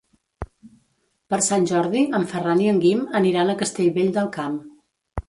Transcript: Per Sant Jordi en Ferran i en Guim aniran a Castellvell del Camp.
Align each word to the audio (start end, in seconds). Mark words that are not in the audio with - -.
Per 1.33 1.37
Sant 1.47 1.67
Jordi 1.71 2.01
en 2.19 2.25
Ferran 2.31 2.63
i 2.63 2.71
en 2.71 2.79
Guim 2.87 3.05
aniran 3.21 3.53
a 3.53 3.57
Castellvell 3.61 4.11
del 4.17 4.31
Camp. 4.39 4.57